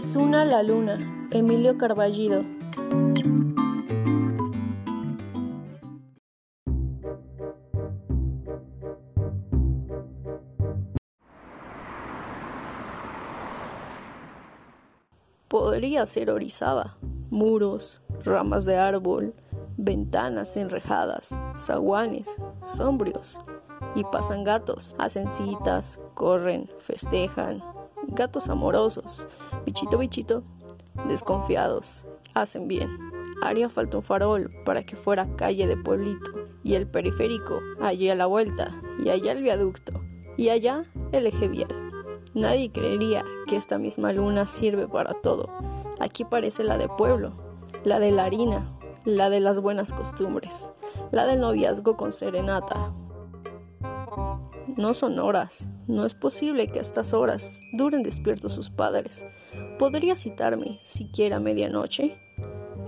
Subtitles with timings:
[0.00, 0.96] Es una la luna,
[1.30, 2.42] Emilio Carballido.
[15.48, 16.96] Podría ser Orizaba,
[17.28, 19.34] muros, ramas de árbol,
[19.76, 23.38] ventanas enrejadas, zaguanes, sombrios.
[23.94, 27.62] Y pasan gatos, hacen citas, corren, festejan,
[28.08, 29.26] gatos amorosos,
[29.64, 30.42] bichito bichito,
[31.08, 32.04] desconfiados,
[32.34, 32.88] hacen bien.
[33.42, 36.30] Haría falta un farol para que fuera calle de pueblito,
[36.62, 38.70] y el periférico, allí a la vuelta,
[39.02, 40.00] y allá el viaducto,
[40.36, 41.74] y allá el eje vial.
[42.34, 45.48] Nadie creería que esta misma luna sirve para todo.
[45.98, 47.34] Aquí parece la de pueblo,
[47.84, 48.70] la de la harina,
[49.04, 50.70] la de las buenas costumbres,
[51.10, 52.90] la del noviazgo con serenata.
[54.80, 59.26] No son horas, no es posible que a estas horas duren despiertos sus padres.
[59.78, 62.18] ¿Podría citarme siquiera a medianoche?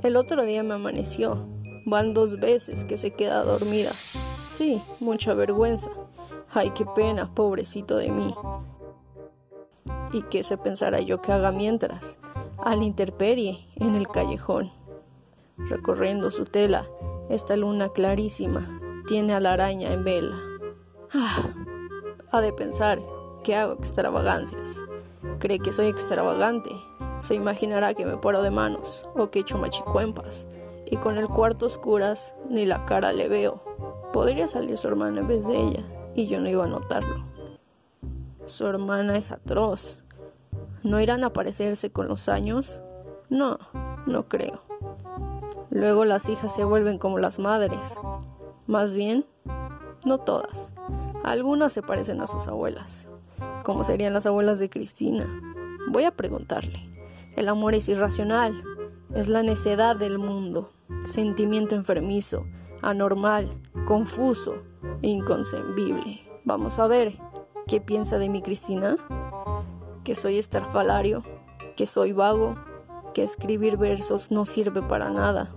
[0.02, 1.46] El otro día me amaneció.
[1.84, 3.92] Van dos veces que se queda dormida.
[4.48, 5.90] Sí, mucha vergüenza.
[6.50, 8.34] Ay, qué pena, pobrecito de mí.
[10.14, 12.18] ¿Y qué se pensará yo que haga mientras?
[12.56, 14.72] A la intemperie, en el callejón.
[15.58, 16.88] Recorriendo su tela,
[17.28, 20.38] esta luna clarísima tiene a la araña en vela.
[21.12, 21.52] Ah,
[22.32, 23.00] ha de pensar
[23.44, 24.82] que hago extravagancias.
[25.38, 26.70] Cree que soy extravagante.
[27.20, 30.48] Se imaginará que me paro de manos o que echo machicuempas.
[30.90, 33.60] Y con el cuarto oscuras ni la cara le veo.
[34.12, 37.24] Podría salir su hermana en vez de ella y yo no iba a notarlo.
[38.46, 39.98] Su hermana es atroz.
[40.82, 42.80] ¿No irán a parecerse con los años?
[43.28, 43.58] No,
[44.06, 44.62] no creo.
[45.70, 47.98] Luego las hijas se vuelven como las madres.
[48.66, 49.24] Más bien,
[50.04, 50.74] no todas.
[51.24, 53.08] Algunas se parecen a sus abuelas,
[53.62, 55.26] como serían las abuelas de Cristina.
[55.88, 56.88] Voy a preguntarle.
[57.36, 58.64] El amor es irracional,
[59.14, 60.70] es la necedad del mundo,
[61.04, 62.44] sentimiento enfermizo,
[62.82, 64.62] anormal, confuso
[65.00, 66.22] inconcebible.
[66.44, 67.16] Vamos a ver,
[67.68, 68.96] ¿qué piensa de mi Cristina?
[70.02, 71.22] Que soy estrafalario,
[71.76, 72.56] que soy vago,
[73.14, 75.52] que escribir versos no sirve para nada.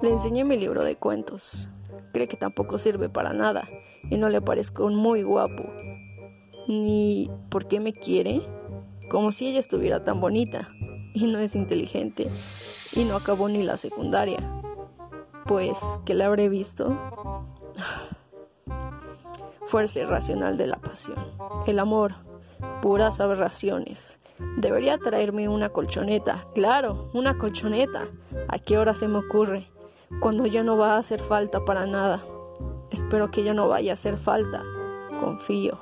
[0.00, 1.68] Le enseñé mi libro de cuentos.
[2.14, 3.68] Cree que tampoco sirve para nada
[4.10, 5.64] y no le parezco muy guapo.
[6.68, 8.42] Ni por qué me quiere,
[9.10, 10.68] como si ella estuviera tan bonita
[11.14, 12.30] y no es inteligente
[12.94, 14.38] y no acabó ni la secundaria.
[15.46, 16.96] Pues, ¿qué le habré visto?
[19.66, 21.18] Fuerza irracional de la pasión.
[21.66, 22.14] El amor,
[22.80, 24.18] puras aberraciones.
[24.56, 26.46] Debería traerme una colchoneta.
[26.54, 28.08] Claro, una colchoneta.
[28.48, 29.68] ¿A qué hora se me ocurre?
[30.20, 32.22] Cuando ya no va a hacer falta para nada.
[32.92, 34.62] Espero que ya no vaya a hacer falta.
[35.20, 35.78] Confío.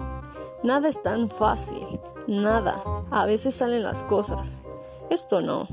[0.63, 2.01] Nada es tan fácil.
[2.29, 2.83] Nada.
[3.11, 4.63] A veces salen las cosas.
[5.11, 5.67] Esto no.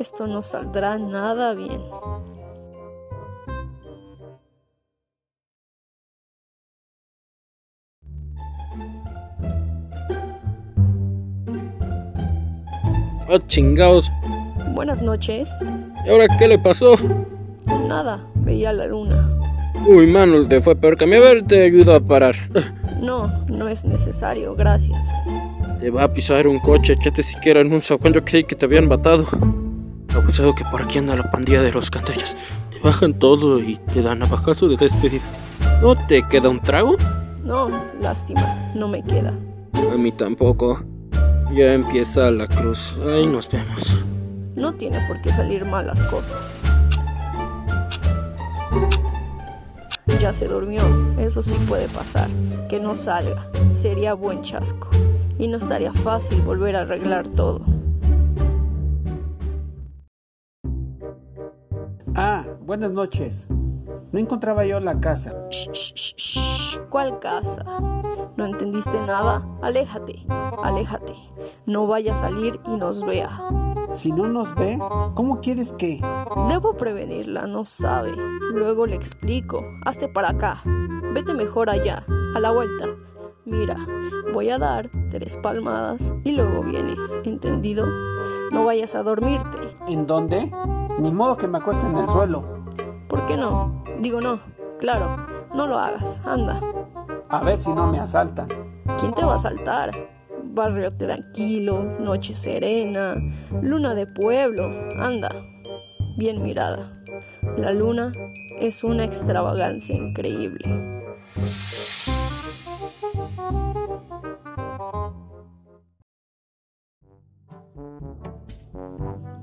[0.00, 1.80] Esto no saldrá nada bien.
[13.30, 14.10] ¡Ah, chingados!
[14.72, 15.50] Buenas noches.
[16.04, 16.94] ¿Y ahora qué le pasó?
[17.86, 19.37] Nada, veía la luna.
[19.86, 21.16] Uy, mano, te fue peor que a mí.
[21.16, 22.34] A ver, te ayudo a parar.
[23.00, 25.08] No, no es necesario, gracias.
[25.80, 28.12] Te va a pisar un coche, échate siquiera en un sacón.
[28.12, 29.26] Yo creí que te habían matado.
[30.14, 32.36] Abusado que por aquí anda la pandilla de los cantallas.
[32.72, 35.22] Te bajan todo y te dan abajazo de despedida.
[35.80, 36.96] ¿No te queda un trago?
[37.44, 39.32] No, lástima, no me queda.
[39.92, 40.82] A mí tampoco.
[41.54, 42.98] Ya empieza la cruz.
[43.06, 44.02] Ahí nos vemos.
[44.56, 46.54] No tiene por qué salir mal las cosas.
[50.20, 50.80] Ya se durmió,
[51.18, 52.28] eso sí puede pasar.
[52.68, 54.88] Que no salga, sería buen chasco.
[55.38, 57.60] Y no estaría fácil volver a arreglar todo.
[62.16, 63.46] Ah, buenas noches.
[64.10, 65.34] No encontraba yo la casa.
[65.50, 66.78] Shh, shh, shh, shh.
[66.90, 67.62] ¿Cuál casa?
[68.36, 69.46] ¿No entendiste nada?
[69.62, 70.24] Aléjate,
[70.62, 71.14] aléjate.
[71.66, 73.30] No vaya a salir y nos vea.
[73.92, 74.78] Si no nos ve,
[75.14, 76.00] ¿cómo quieres que?
[76.48, 78.12] Debo prevenirla, no sabe.
[78.52, 79.64] Luego le explico.
[79.84, 80.62] Hazte para acá.
[81.12, 82.04] Vete mejor allá,
[82.34, 82.86] a la vuelta.
[83.44, 83.76] Mira,
[84.32, 87.86] voy a dar tres palmadas y luego vienes, ¿entendido?
[88.52, 89.76] No vayas a dormirte.
[89.88, 90.52] ¿En dónde?
[90.98, 92.42] Ni modo que me acueste en el suelo.
[93.08, 93.82] ¿Por qué no?
[93.98, 94.40] Digo no.
[94.80, 95.16] Claro,
[95.54, 96.20] no lo hagas.
[96.24, 96.60] Anda.
[97.28, 98.48] A ver si no me asaltan.
[98.98, 99.90] ¿Quién te va a saltar?
[100.58, 103.14] Barrio tranquilo, noche serena,
[103.62, 104.68] luna de pueblo.
[104.98, 105.30] Anda.
[106.16, 106.92] Bien mirada.
[107.56, 108.10] La luna
[108.58, 110.64] es una extravagancia increíble.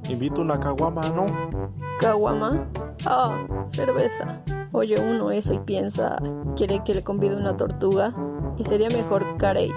[0.10, 1.28] Invito una caguama, ¿no?
[2.02, 2.70] ¿Caguama?
[3.06, 4.44] Ah, cerveza.
[4.74, 6.22] Oye uno eso y piensa,
[6.58, 8.14] quiere que le convide una tortuga
[8.58, 9.72] y sería mejor carey,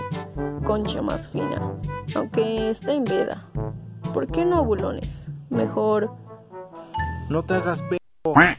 [0.69, 1.73] concha más fina,
[2.15, 3.43] aunque está en veda.
[4.13, 5.31] ¿Por qué no bulones?
[5.49, 6.11] Mejor
[7.31, 7.97] No te hagas p...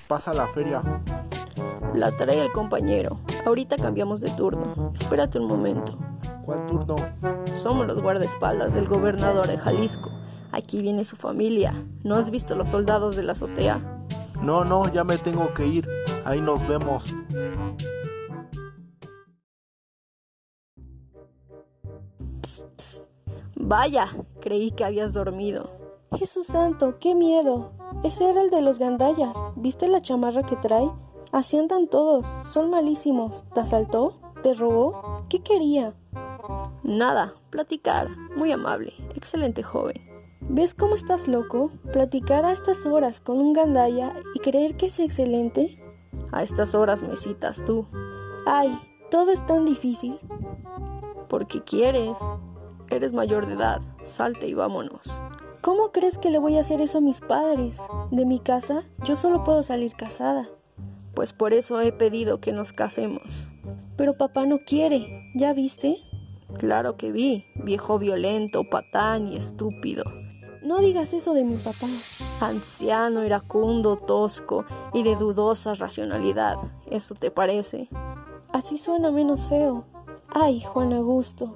[0.07, 0.81] Pasa a la feria.
[1.93, 3.19] la trae el compañero.
[3.45, 4.91] Ahorita cambiamos de turno.
[4.95, 5.99] Espérate un momento.
[6.45, 6.95] ¿Cuál turno?
[7.61, 10.09] Somos los guardaespaldas del gobernador de Jalisco.
[10.51, 11.75] Aquí viene su familia.
[12.03, 13.81] ¿No has visto los soldados de la azotea?
[14.41, 15.87] No, no, ya me tengo que ir.
[16.25, 17.15] Ahí nos vemos.
[23.69, 24.07] Vaya,
[24.41, 25.69] creí que habías dormido.
[26.17, 27.69] Jesús santo, qué miedo.
[28.03, 29.37] Ese era el de los gandallas.
[29.55, 30.89] ¿Viste la chamarra que trae?
[31.31, 32.25] Así andan todos.
[32.51, 33.45] Son malísimos.
[33.53, 34.17] ¿Te asaltó?
[34.41, 35.23] ¿Te robó?
[35.29, 35.93] ¿Qué quería?
[36.81, 38.09] Nada, platicar.
[38.35, 38.91] Muy amable.
[39.13, 40.01] Excelente joven.
[40.41, 41.69] ¿Ves cómo estás loco?
[41.93, 45.75] Platicar a estas horas con un gandalla y creer que es excelente.
[46.31, 47.85] A estas horas me citas tú.
[48.47, 48.79] Ay,
[49.11, 50.19] todo es tan difícil.
[51.27, 52.17] Porque quieres.
[52.89, 53.81] Eres mayor de edad.
[54.03, 55.01] Salte y vámonos.
[55.61, 57.79] ¿Cómo crees que le voy a hacer eso a mis padres?
[58.11, 60.47] De mi casa, yo solo puedo salir casada.
[61.13, 63.47] Pues por eso he pedido que nos casemos.
[63.97, 65.31] Pero papá no quiere.
[65.35, 65.97] ¿Ya viste?
[66.57, 67.45] Claro que vi.
[67.55, 70.03] Viejo violento, patán y estúpido.
[70.63, 71.87] No digas eso de mi papá.
[72.41, 76.57] Anciano, iracundo, tosco y de dudosa racionalidad.
[76.89, 77.89] ¿Eso te parece?
[78.51, 79.85] Así suena menos feo.
[80.29, 81.53] Ay, Juan Augusto.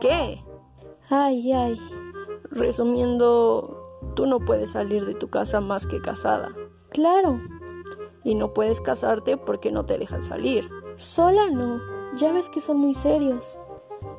[0.00, 0.42] ¿Qué?
[1.10, 1.80] Ay, ay.
[2.50, 6.54] Resumiendo, tú no puedes salir de tu casa más que casada.
[6.90, 7.40] Claro.
[8.24, 10.68] Y no puedes casarte porque no te dejan salir.
[10.96, 11.80] Sola no.
[12.16, 13.58] Ya ves que son muy serios.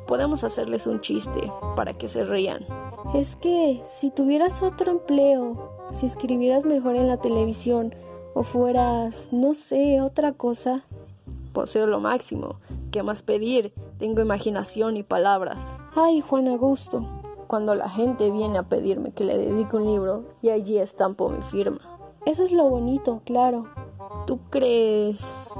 [0.07, 2.65] Podemos hacerles un chiste para que se rían.
[3.13, 7.93] Es que si tuvieras otro empleo, si escribieras mejor en la televisión
[8.33, 10.85] o fueras, no sé, otra cosa.
[11.53, 12.55] Poseo lo máximo.
[12.91, 13.73] ¿Qué más pedir?
[13.99, 15.83] Tengo imaginación y palabras.
[15.93, 17.05] Ay, Juan Augusto.
[17.47, 21.41] Cuando la gente viene a pedirme que le dedique un libro y allí estampo mi
[21.41, 21.81] firma.
[22.25, 23.65] Eso es lo bonito, claro.
[24.25, 25.53] ¿Tú crees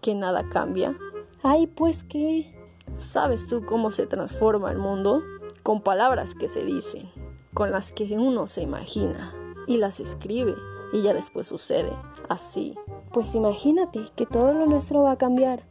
[0.00, 0.96] que nada cambia?
[1.44, 2.50] Ay, pues qué.
[2.96, 5.22] ¿Sabes tú cómo se transforma el mundo?
[5.62, 7.08] Con palabras que se dicen,
[7.54, 9.32] con las que uno se imagina
[9.68, 10.56] y las escribe
[10.92, 11.92] y ya después sucede,
[12.28, 12.74] así.
[13.12, 15.62] Pues imagínate que todo lo nuestro va a cambiar.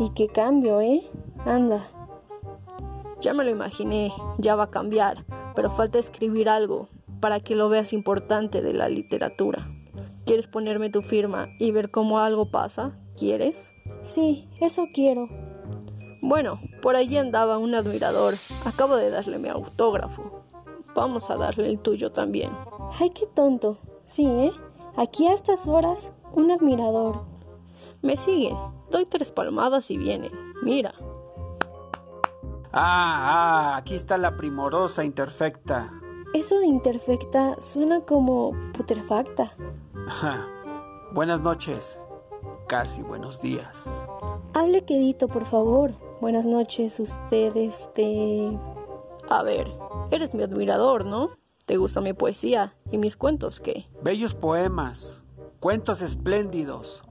[0.00, 1.02] ¿Y qué cambio, eh?
[1.44, 1.88] Anda.
[3.20, 5.24] Ya me lo imaginé, ya va a cambiar,
[5.54, 6.88] pero falta escribir algo
[7.20, 9.68] para que lo veas importante de la literatura.
[10.26, 12.98] ¿Quieres ponerme tu firma y ver cómo algo pasa?
[13.16, 13.72] ¿Quieres?
[14.02, 15.28] Sí, eso quiero.
[16.20, 18.34] Bueno, por allí andaba un admirador.
[18.64, 20.44] Acabo de darle mi autógrafo.
[20.94, 22.50] Vamos a darle el tuyo también.
[22.98, 23.78] Ay, qué tonto.
[24.04, 24.52] Sí, ¿eh?
[24.96, 27.22] Aquí a estas horas, un admirador.
[28.02, 28.56] Me siguen.
[28.92, 30.32] Doy tres palmadas y vienen.
[30.62, 30.94] Mira.
[32.72, 35.90] Ah, ah, aquí está la primorosa interfecta.
[36.34, 39.54] Eso de imperfecta suena como putrefacta.
[40.06, 40.46] Ajá.
[41.12, 41.98] Buenas noches.
[42.68, 43.90] Casi buenos días.
[44.52, 45.92] Hable quedito, por favor.
[46.20, 48.58] Buenas noches, usted, este...
[49.30, 49.72] A ver,
[50.10, 51.30] eres mi admirador, ¿no?
[51.64, 52.74] ¿Te gusta mi poesía?
[52.90, 53.86] ¿Y mis cuentos qué?
[54.02, 55.24] Bellos poemas,
[55.60, 57.02] cuentos espléndidos.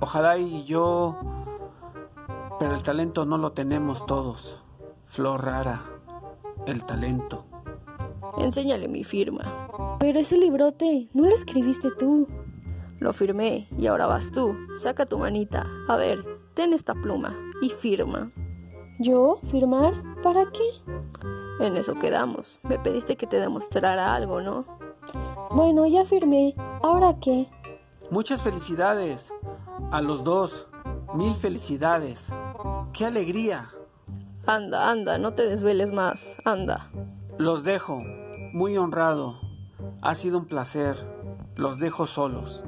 [0.00, 1.16] Ojalá y yo...
[2.58, 4.62] Pero el talento no lo tenemos todos.
[5.06, 5.82] Flor rara,
[6.66, 7.44] el talento.
[8.38, 9.96] Enséñale mi firma.
[9.98, 12.26] Pero ese librote, no lo escribiste tú.
[12.98, 14.54] Lo firmé y ahora vas tú.
[14.76, 15.66] Saca tu manita.
[15.88, 18.30] A ver, ten esta pluma y firma.
[18.98, 19.38] ¿Yo?
[19.50, 19.94] ¿Firmar?
[20.22, 21.64] ¿Para qué?
[21.64, 22.60] En eso quedamos.
[22.62, 24.66] Me pediste que te demostrara algo, ¿no?
[25.50, 26.54] Bueno, ya firmé.
[26.82, 27.48] ¿Ahora qué?
[28.10, 29.32] Muchas felicidades
[29.90, 30.66] a los dos.
[31.14, 32.32] Mil felicidades.
[32.92, 33.70] ¡Qué alegría!
[34.46, 36.38] Anda, anda, no te desveles más.
[36.44, 36.88] Anda.
[37.38, 37.98] Los dejo.
[38.52, 39.38] Muy honrado.
[40.02, 40.96] Ha sido un placer.
[41.56, 42.62] Los dejo solos.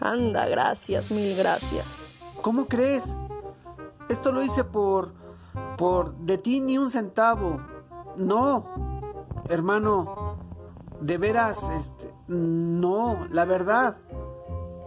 [0.00, 2.12] Anda, gracias, mil gracias.
[2.42, 3.14] ¿Cómo crees?
[4.08, 5.12] Esto lo hice por...
[5.78, 6.14] por...
[6.16, 7.60] de ti ni un centavo.
[8.16, 8.66] No.
[9.48, 10.36] Hermano,
[11.00, 12.12] de veras, este...
[12.26, 13.96] No, la verdad.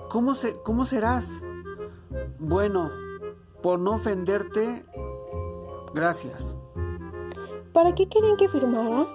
[0.10, 1.30] ¿Cómo, se, ¿Cómo serás?
[2.40, 2.92] Bueno,
[3.62, 4.86] por no ofenderte,
[5.94, 6.58] gracias.
[7.74, 9.08] ¿Para qué querían que firmara?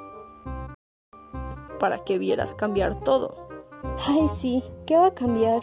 [1.79, 3.49] Para que vieras cambiar todo.
[4.07, 5.63] Ay, sí, ¿qué va a cambiar?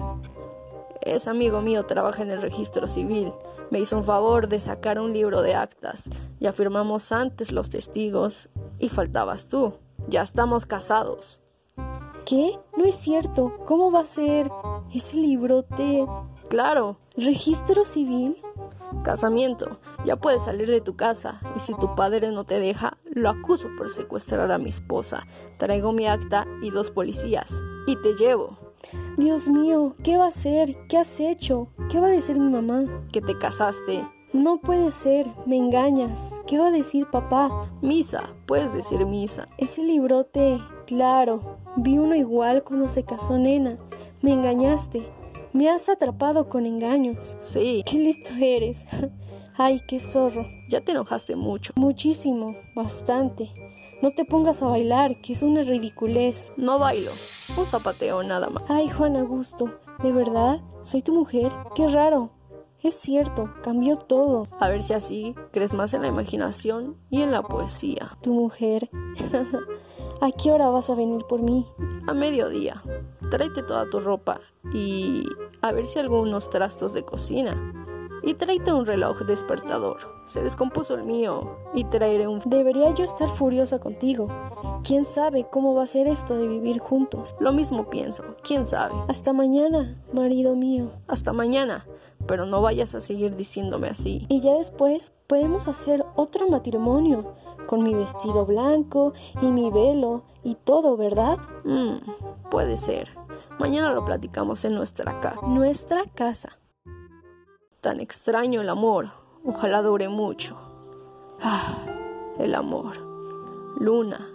[1.02, 3.34] Es amigo mío, trabaja en el registro civil.
[3.70, 6.10] Me hizo un favor de sacar un libro de actas.
[6.40, 9.74] Ya firmamos antes los testigos y faltabas tú.
[10.08, 11.42] Ya estamos casados.
[12.28, 12.60] ¿Qué?
[12.76, 13.54] No es cierto.
[13.66, 14.52] ¿Cómo va a ser?
[14.94, 16.06] Ese librote.
[16.50, 16.98] Claro.
[17.16, 18.36] ¿Registro civil?
[19.06, 19.80] Casamiento.
[20.04, 21.40] Ya puedes salir de tu casa.
[21.56, 25.26] Y si tu padre no te deja, lo acuso por secuestrar a mi esposa.
[25.58, 27.64] Traigo mi acta y dos policías.
[27.88, 28.58] Y te llevo.
[29.18, 30.76] Dios mío, ¿qué va a hacer?
[30.90, 31.70] ¿Qué has hecho?
[31.90, 33.06] ¿Qué va a decir mi mamá?
[33.14, 34.06] Que te casaste.
[34.34, 36.42] No puede ser, me engañas.
[36.46, 37.72] ¿Qué va a decir papá?
[37.82, 39.48] Misa, puedes decir misa.
[39.58, 41.58] Ese librote, claro.
[41.76, 43.78] Vi uno igual cuando se casó nena.
[44.22, 45.06] Me engañaste.
[45.54, 47.38] Me has atrapado con engaños.
[47.40, 47.84] Sí.
[47.86, 48.86] Qué listo eres.
[49.58, 50.48] Ay, qué zorro.
[50.70, 51.74] Ya te enojaste mucho.
[51.76, 53.52] Muchísimo, bastante.
[54.02, 56.54] No te pongas a bailar, que es una ridiculez.
[56.58, 57.12] No bailo,
[57.58, 58.64] un zapateo nada más.
[58.68, 60.62] Ay, Juan Augusto, ¿de verdad?
[60.84, 61.52] ¿Soy tu mujer?
[61.74, 62.30] Qué raro.
[62.84, 64.48] Es cierto, cambió todo.
[64.60, 68.16] A ver si así crees más en la imaginación y en la poesía.
[68.22, 68.90] ¿Tu mujer?
[70.20, 71.68] ¿A qué hora vas a venir por mí?
[72.08, 72.82] A mediodía.
[73.30, 74.40] Tráete toda tu ropa
[74.74, 75.24] y
[75.62, 77.56] a ver si algunos trastos de cocina.
[78.24, 80.00] Y tráete un reloj despertador.
[80.26, 82.42] Se descompuso el mío y traeré un...
[82.46, 84.28] Debería yo estar furiosa contigo.
[84.84, 87.36] ¿Quién sabe cómo va a ser esto de vivir juntos?
[87.40, 88.24] Lo mismo pienso.
[88.42, 88.96] ¿Quién sabe?
[89.08, 90.90] Hasta mañana, marido mío.
[91.08, 91.86] Hasta mañana.
[92.26, 94.26] Pero no vayas a seguir diciéndome así.
[94.30, 97.36] Y ya después podemos hacer otro matrimonio.
[97.68, 101.38] Con mi vestido blanco y mi velo y todo, ¿verdad?
[101.66, 101.98] Mm,
[102.50, 103.10] puede ser.
[103.60, 105.46] Mañana lo platicamos en nuestra casa.
[105.46, 106.58] Nuestra casa.
[107.82, 109.12] Tan extraño el amor.
[109.46, 110.56] Ojalá dure mucho.
[111.42, 111.86] Ah,
[112.40, 112.98] el amor.
[113.80, 114.28] Luna.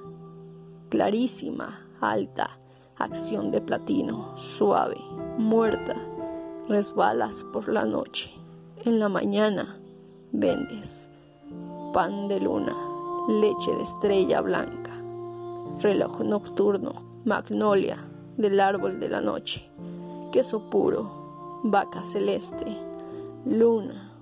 [0.91, 2.59] Clarísima, alta.
[2.97, 4.37] Acción de platino.
[4.37, 5.01] Suave.
[5.39, 5.97] Muerta.
[6.69, 8.31] Resbalas por la noche.
[8.85, 9.79] En la mañana
[10.33, 11.11] vendes.
[11.93, 12.92] Pan de luna.
[13.29, 14.93] Leche de estrella blanca.
[15.81, 17.21] Reloj nocturno.
[17.25, 17.99] Magnolia.
[18.37, 19.63] Del árbol de la noche.
[20.33, 21.61] Queso puro.
[21.65, 22.91] Vaca celeste
[23.45, 24.13] luna,